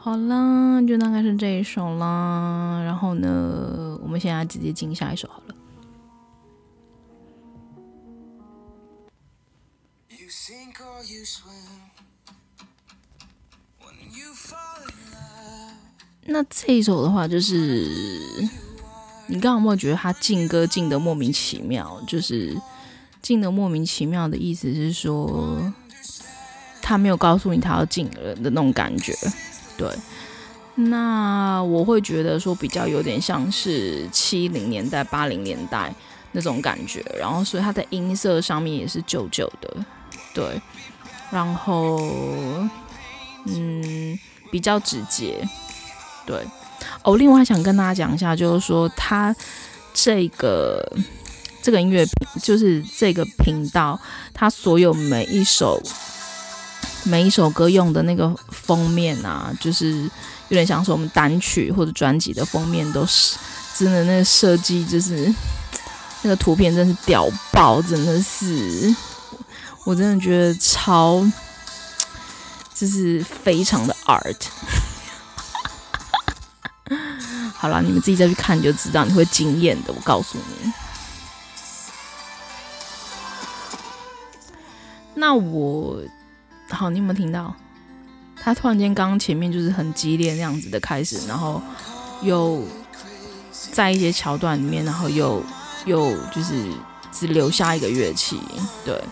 [0.00, 2.80] 好啦，就大概是这一首啦。
[2.84, 5.54] 然后呢，我们现在直接进下一首好了。
[16.30, 17.86] 那这一首的话，就是
[19.26, 22.00] 你刚刚有没有觉得他进歌进的莫名其妙？
[22.06, 22.56] 就是
[23.20, 25.72] 进的莫名其妙的意思是说，
[26.80, 29.12] 他没有告诉你他要进人的那种感觉。
[29.78, 29.88] 对，
[30.74, 35.94] 那我会觉得说比较有点像是七零年代、八零年代
[36.32, 39.76] 那种感觉，然后所以他的音色上面也是旧旧的，
[40.34, 40.60] 对，
[41.30, 41.98] 然后
[43.46, 44.18] 嗯，
[44.50, 45.48] 比较直接。
[46.26, 46.44] 对，
[47.02, 49.34] 哦，另外想跟大家讲一下，就是说他
[49.94, 50.86] 这个
[51.62, 52.04] 这个音乐，
[52.42, 53.98] 就是这个频道，
[54.34, 55.80] 他所有每一首
[57.08, 60.10] 每一首歌用的那个封面啊，就是有
[60.50, 63.36] 点像是我们单曲或者专辑的封面，都是
[63.76, 65.32] 真的那个设计，就是
[66.22, 68.94] 那个图片真是屌爆，真的是，
[69.84, 71.26] 我真的觉得超，
[72.74, 74.36] 就是非常的 art。
[77.56, 79.92] 好了，你们自己再去看就知道，你会惊艳的。
[79.92, 80.72] 我告诉你。
[85.14, 86.00] 那我
[86.70, 87.54] 好，你有没有听到？
[88.40, 91.60] 他突然间刚刚前面就是很激烈那样子的开始，然后
[92.22, 92.62] 又
[93.72, 95.42] 在一些桥段里面，然后又
[95.86, 96.70] 又就是
[97.10, 98.38] 只留下一个乐器，
[98.84, 99.02] 对。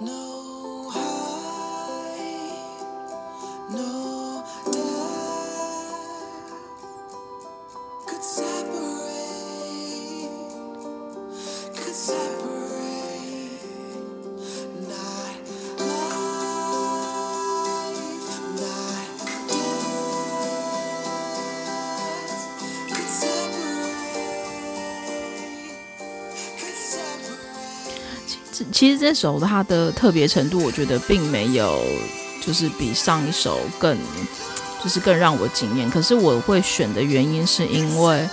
[0.00, 0.31] No.
[28.72, 31.80] 其实这首它的特别程度，我觉得并没有，
[32.40, 33.96] 就是比上一首更，
[34.82, 35.90] 就是更让我惊艳。
[35.90, 38.28] 可是我会选的原因是因为，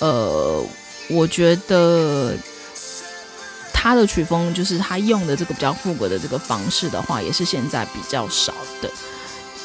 [0.00, 0.62] 呃，
[1.08, 2.36] 我觉得
[3.72, 8.90] 他的曲风，就是他用的这个比较复古的这个方式的话，也是现在比较少的，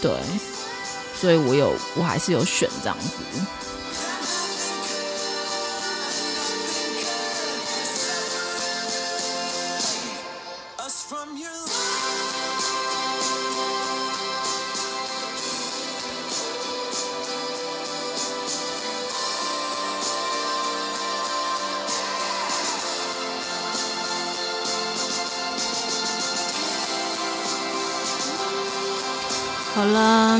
[0.01, 0.11] 对，
[1.19, 3.09] 所以我有，我还是有选这样子。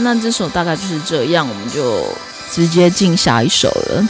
[0.07, 2.07] 那这首大概就是这样，我们就
[2.49, 4.07] 直接进下一首了。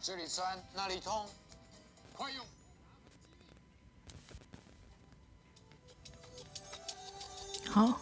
[0.00, 1.26] 这里酸，那里痛，
[2.16, 2.46] 快用！
[7.68, 8.00] 好，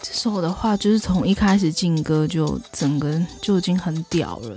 [0.00, 4.56] 这首的话就是从一开始进歌就整个就已经很屌了。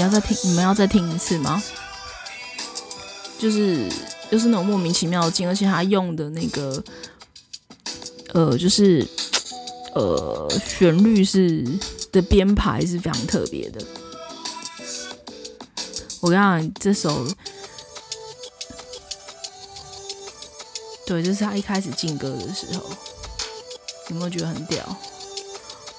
[0.00, 1.62] 你要再听，你们要再听一次吗？
[3.38, 3.86] 就是
[4.30, 6.82] 就是那种莫名其妙的劲，而且他用的那个
[8.32, 9.06] 呃，就是
[9.94, 11.62] 呃旋律是
[12.10, 13.84] 的编排是非常特别的。
[16.20, 17.26] 我跟你讲，这首
[21.04, 22.88] 对，这是他一开始进歌的时候，
[24.08, 24.96] 有没有觉得很屌？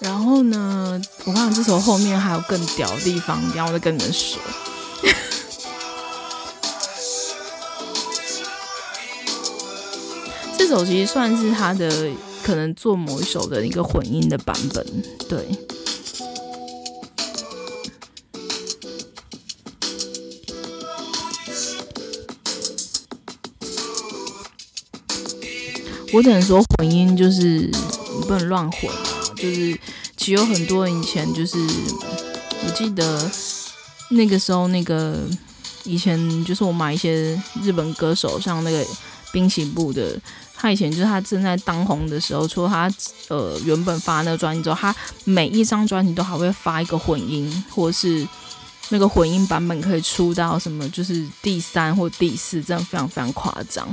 [0.01, 4.41] 然后呢，我看这首后面还有更屌的地方，等下我再跟你们说。
[10.57, 12.09] 这首其实算是他的
[12.43, 14.83] 可能做某一首的一个混音的版本，
[15.29, 15.45] 对。
[26.13, 27.71] 我只能说混音就是
[28.27, 28.97] 不能乱混啊，
[29.37, 29.79] 就是
[30.21, 33.31] 其实有很多人以前就是，我记得
[34.09, 35.17] 那个时候那个
[35.83, 38.85] 以前就是我买一些日本歌手，像那个
[39.31, 40.15] 滨崎步的，
[40.55, 42.87] 他以前就是他正在当红的时候，除了他
[43.29, 48.27] 呃原本发那个专辑之后，他每一张专辑都还会发一个混音，或是。
[48.93, 50.87] 那个混音版本可以出到什么？
[50.89, 53.87] 就是第三或第四，这样非常非常夸张。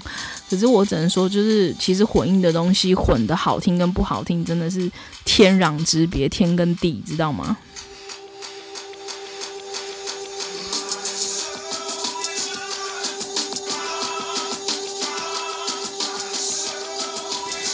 [0.50, 4.90] 可是我只能说，就是其实混音的东西混的好听跟不好听，真的是
[5.24, 7.56] 天壤之别，天跟地，知道吗？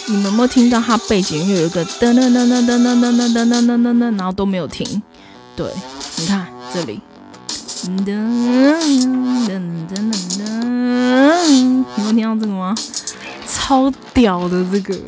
[0.07, 5.03] 你们有没有听到它背景又有一个噔噔噔噔噔噔噔噔噔噔噔噔，然后都没有停？
[5.57, 5.66] 对，
[6.18, 7.01] 你看这里。
[7.85, 8.09] 噔噔
[9.47, 9.61] 噔
[9.91, 9.95] 噔
[10.39, 10.43] 噔，
[11.97, 12.74] 你们听到这个吗？
[13.47, 14.99] 超屌的这个。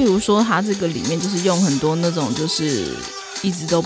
[0.00, 2.96] 譬如说，它这个里面就是用很多那种，就是
[3.42, 3.84] 一直都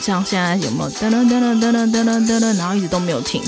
[0.00, 3.40] 像现在有没有噔噔噔噔噔噔噔噔噔，然后一直都没有停。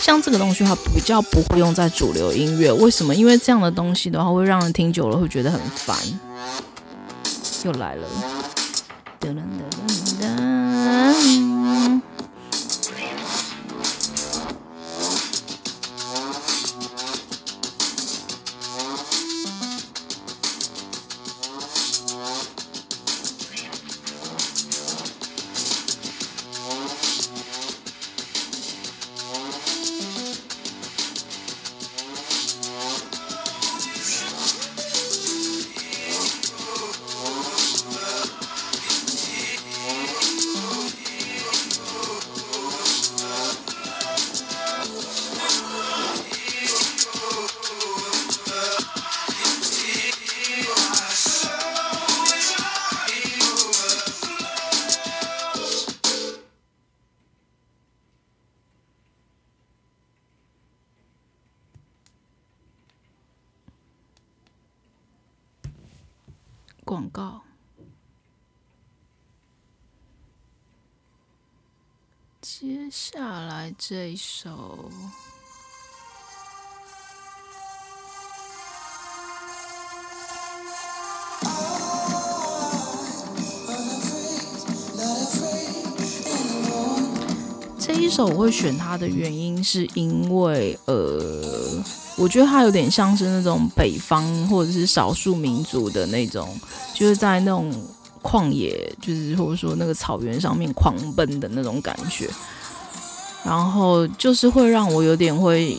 [0.00, 2.72] 像这个东西的话，比较不会用在主流音乐。
[2.72, 3.14] 为什么？
[3.14, 5.96] 因为这样的东西的话，会让人听久了会觉得很烦。
[7.62, 8.08] 又来了，
[9.20, 9.28] 噔
[72.52, 74.90] 接下来这一首，
[87.78, 91.84] 这一首我会选它的原因是因为，呃。
[92.16, 96.60] 我觉得它有点像是那种北方或者是少数民族的那种，
[96.94, 97.72] 就是在那种
[98.22, 102.28] 旷野，就是或者说那个草原上面狂奔的那种感觉。
[103.42, 105.78] 然后就是会让我有点会，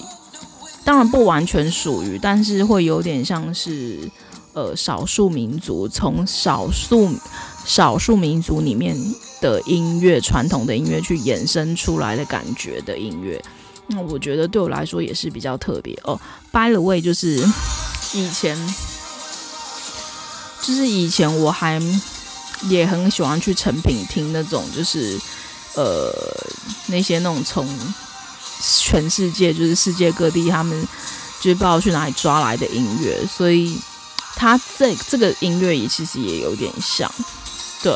[0.83, 4.09] 当然不完全属于，但是会有点像是
[4.53, 7.09] 呃少数民族从少数
[7.63, 8.97] 少数民族里面
[9.39, 13.39] 的音乐，传统的音乐去衍生出来的感觉的音乐。
[13.85, 16.19] 那我觉得对我来说也是比较特别哦。
[16.51, 17.35] By the way，就是
[18.15, 18.57] 以前，
[20.61, 21.79] 就是以前我还
[22.63, 25.19] 也很喜欢去成品听那种，就是
[25.75, 26.11] 呃
[26.87, 27.67] 那些那种从
[28.83, 30.87] 全世界，就是世界各地他们
[31.39, 33.79] 就是不知道去哪里抓来的音乐，所以
[34.35, 37.11] 他这这个音乐也其实也有点像，
[37.81, 37.95] 对。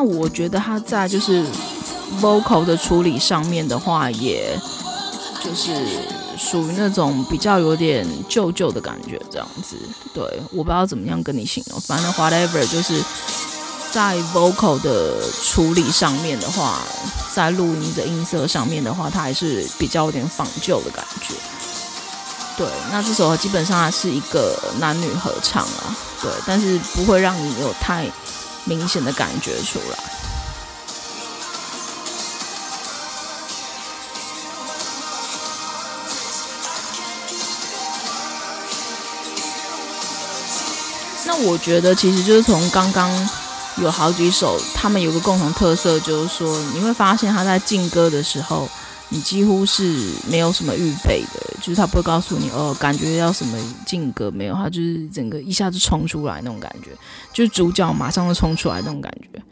[0.00, 1.44] 那我觉得他在就是
[2.22, 4.58] vocal 的处理上面的话，也
[5.44, 5.74] 就是
[6.38, 9.76] 属于那种比较有点旧旧的感觉，这样子。
[10.14, 13.04] 对，我不知道怎么样跟你形容，反正 whatever，就是
[13.90, 16.78] 在 vocal 的处理上面的话，
[17.34, 21.34] 在录音的音色上面的话，它还是比较有点仿旧的感觉。
[22.56, 28.10] 对，那这首基本上还是一个男女合唱啊，对，但是不会让你有太
[28.64, 29.98] 明显的感觉出来。
[41.26, 43.28] 那我觉得其实就是从刚刚
[43.76, 48.68] 有好几首，他们有个共同特色，就是说你会发现他在进歌的时候。
[49.12, 49.82] 你几乎是
[50.28, 56.96] 没有什么预备的，就是他不会告诉你哦，感觉要什么进格没有，他就是整个一下子冲出来那种感觉，
[57.32, 59.42] 就是主角马上就冲出来那种感觉。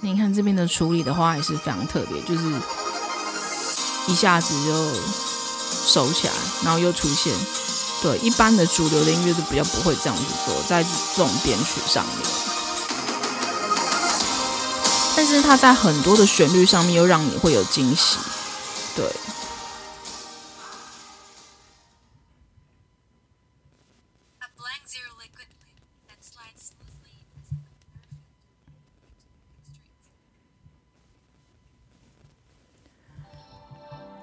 [0.00, 2.46] 你看这边的处理的话，也是非常特别，就是
[4.06, 4.72] 一下子就
[5.86, 6.32] 收起来，
[6.64, 7.32] 然后又出现。
[8.00, 12.28] 对，一般的主流的音乐都比较不会这样子做，在这种编曲上面。
[15.16, 18.18] 但是它在很多的旋律上面又让你会有惊喜，
[18.94, 19.04] 对。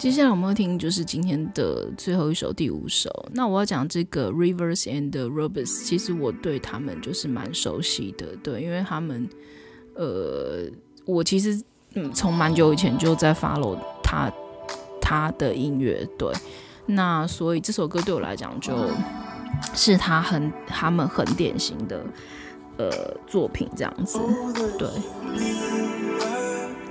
[0.05, 3.09] 接下来我们要听就是今天的最后一首第五首。
[3.33, 9.27] 那我要讲这个 Rivers and Robots，其实我对他们就是蛮熟悉的，对，因为他们，
[9.95, 10.69] 呃，
[11.05, 11.59] 我其实
[11.95, 14.31] 嗯从蛮久以前就在 follow 他
[15.01, 16.31] 他的音乐，对，
[16.85, 18.87] 那所以这首歌对我来讲就
[19.73, 22.05] 是他很他们很典型的
[22.77, 22.91] 呃
[23.25, 24.19] 作品这样子，
[24.77, 24.87] 对，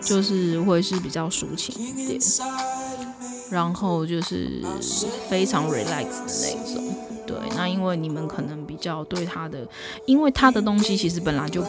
[0.00, 2.20] 就是会是比较抒情一点。
[3.54, 4.60] 然后就是
[5.28, 6.94] 非常 relax 的那一种，
[7.24, 7.36] 对。
[7.56, 9.64] 那因为你们可能比较对他的，
[10.06, 11.62] 因为他的东西其实本来就，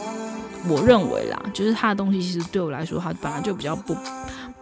[0.68, 3.96] 我认为啦，就是他的东西其实对我来说，他本来就比较不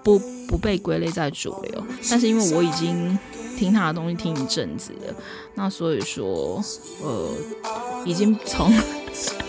[0.03, 1.83] 不不被归类在主流。
[2.11, 3.19] 但是因为我已经
[3.57, 5.15] 听他的东西听一阵子了，
[5.55, 6.63] 那所以说，
[7.03, 7.31] 呃，
[8.05, 8.71] 已经从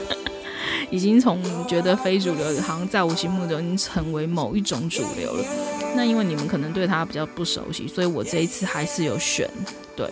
[0.90, 5.44] 已经从觉得非主流，好像在我心目中已经成为某一种主流了。
[5.96, 9.50] 那因为你们可能对他比较不熟悉，所以我这一次还是有选，
[9.96, 10.10] 对。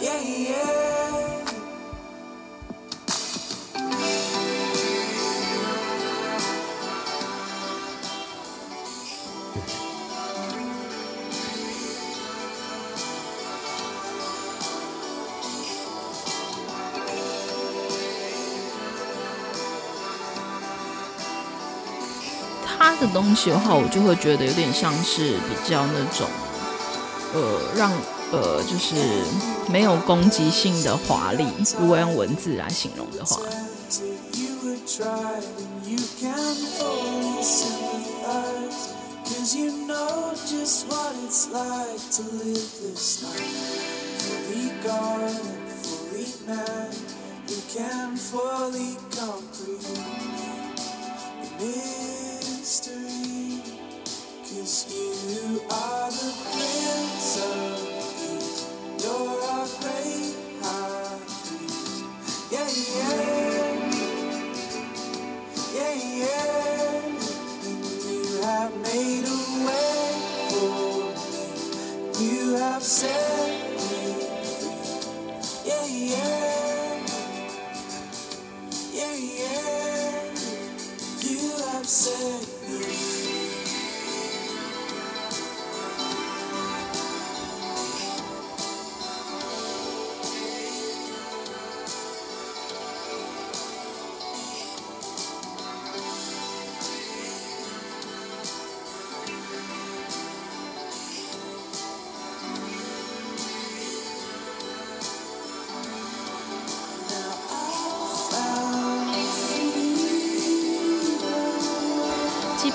[0.00, 0.69] yeah yeah.
[23.00, 26.28] 的东西的话，我就会觉得有点像是比较那种，
[27.32, 27.90] 呃，让
[28.30, 28.94] 呃，就是
[29.68, 31.46] 没有攻击性的华丽。
[31.80, 33.40] 如果用文字来形容的话。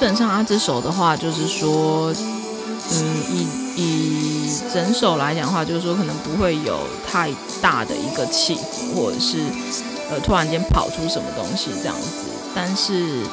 [0.06, 2.14] 基本上，他这首的话，就是说，
[2.92, 9.40] 嗯，以以整首来讲的话，就是说可能不会有太大的一个起伏，或者是
[10.12, 12.30] 呃突然间跑出什么东西这样子。
[12.54, 13.24] 但是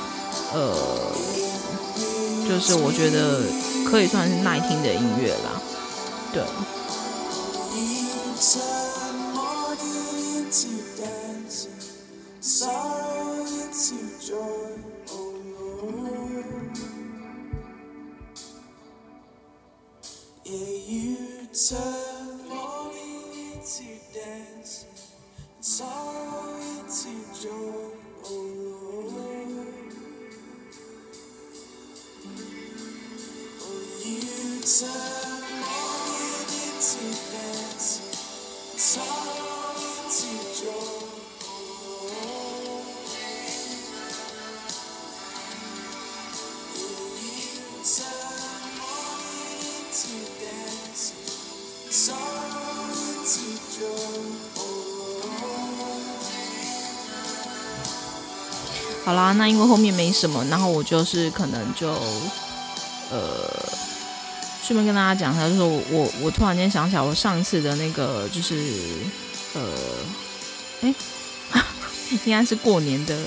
[0.55, 0.75] 呃，
[2.49, 3.43] 就是我觉得
[3.85, 5.61] 可以算是耐听的音乐啦，
[6.33, 6.43] 对。
[59.05, 61.91] 好啦，那因为后面没什么，然后我就是可能就
[63.11, 63.51] 呃，
[64.63, 68.55] 顺便跟大家讲一下，就是我我，我突然间想起来，我上一次的那个就是
[69.55, 69.61] 呃，
[70.83, 70.95] 哎，
[72.25, 73.19] 应该是过年的，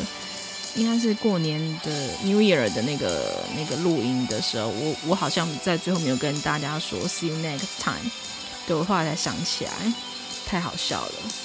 [0.75, 1.91] 应该是过年的
[2.23, 8.09] New Year 的那个那个录音的时候，我我好像在最后没有跟大家说 See you next time，
[8.65, 9.71] 对，我后来才想起来，
[10.47, 11.44] 太好笑了。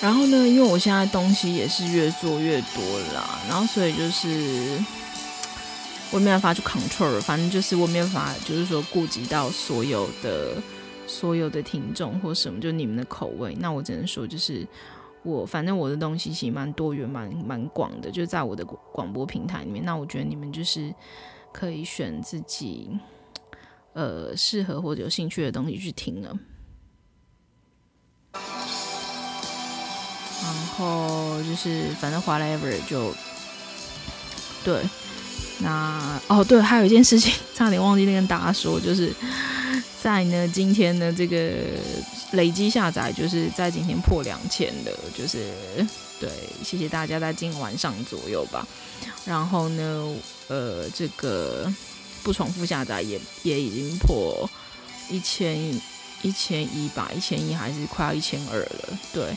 [0.00, 4.78] 然后呢，因为我现在东西也是越做越多啦，然后所以就是
[6.12, 10.62] 我没办法去 control，反正就是我没办法，就是说顾及到所有的
[11.06, 13.56] 所有的听众或什么，就你们的口味。
[13.58, 14.64] 那我只能说，就是
[15.24, 19.84] 我反正我的东西其实蛮多元、蛮蛮广的，就在我的广播平台里面。
[19.84, 20.94] 那我觉得你们就是
[21.52, 22.88] 可以选自己
[23.94, 26.38] 呃适合或者有兴趣的东西去听了。
[30.42, 33.14] 然后就是，反正 whatever 就
[34.64, 34.82] 对。
[35.60, 39.12] 那哦，对，还有一件事情 差点忘记跟大家说，就是
[40.00, 41.36] 在呢今天的这个
[42.30, 45.50] 累积下载，就是在今天破两千的，就是
[46.20, 46.30] 对，
[46.64, 48.64] 谢谢大家在今晚上左右吧。
[49.24, 50.14] 然后呢，
[50.46, 51.68] 呃，这个
[52.22, 54.48] 不重复下载也也已经破
[55.10, 55.58] 一千
[56.22, 59.36] 一千一吧，一千一还是快要一千二了，对。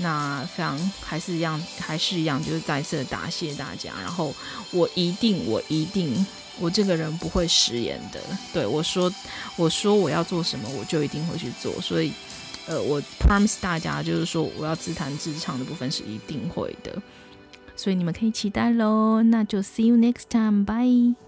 [0.00, 3.92] 那非常还是一样，还是一样，就是再次的答谢大家。
[4.00, 4.32] 然后
[4.70, 6.26] 我一定，我一定，
[6.60, 8.20] 我这个人不会食言的。
[8.52, 9.12] 对，我说，
[9.56, 11.72] 我说我要做什么，我就一定会去做。
[11.80, 12.12] 所以，
[12.66, 16.96] 呃，我 promise 大家，就是说我要自弹自唱的部分是一定会的。
[17.76, 19.22] 所以你们可以期待喽。
[19.22, 21.27] 那就 see you next time，bye。